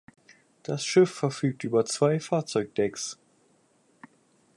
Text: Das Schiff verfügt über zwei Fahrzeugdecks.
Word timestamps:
Das 0.63 0.83
Schiff 0.83 1.11
verfügt 1.11 1.63
über 1.63 1.85
zwei 1.85 2.19
Fahrzeugdecks. 2.19 3.19